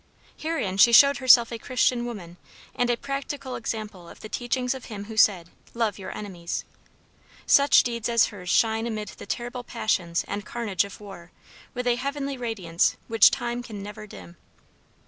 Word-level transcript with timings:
Herein 0.35 0.77
she 0.77 0.91
showed 0.91 1.17
herself 1.17 1.51
a 1.51 1.59
Christian 1.59 2.07
woman 2.07 2.37
and 2.73 2.89
a 2.89 2.97
practical 2.97 3.55
example 3.55 4.09
of 4.09 4.21
the 4.21 4.29
teachings 4.29 4.73
of 4.73 4.85
Him 4.85 5.03
who 5.03 5.15
said, 5.15 5.51
"Love 5.75 5.99
your 5.99 6.09
enemies." 6.17 6.65
Such 7.45 7.83
deeds 7.83 8.09
as 8.09 8.29
her's 8.33 8.49
shine 8.49 8.87
amid 8.87 9.09
the 9.09 9.27
terrible 9.27 9.63
passions 9.63 10.25
and 10.27 10.43
carnage 10.43 10.85
of 10.85 11.01
war 11.01 11.29
with 11.75 11.85
a 11.85 11.97
heavenly 11.97 12.35
radiance 12.35 12.97
which 13.07 13.29
time 13.29 13.61
can 13.61 13.83
never 13.83 14.07
dim. 14.07 14.37